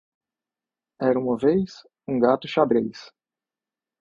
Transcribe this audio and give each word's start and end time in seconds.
Era 0.99 1.19
uma 1.19 1.37
vez, 1.37 1.83
um 2.07 2.17
gato 2.19 2.47
xadrez. 2.47 3.11